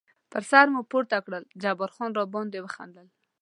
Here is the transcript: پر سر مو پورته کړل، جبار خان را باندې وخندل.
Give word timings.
پر 0.31 0.43
سر 0.51 0.65
مو 0.73 0.81
پورته 0.91 1.17
کړل، 1.25 1.43
جبار 1.63 1.91
خان 1.95 2.11
را 2.17 2.23
باندې 2.33 2.57
وخندل. 2.61 3.07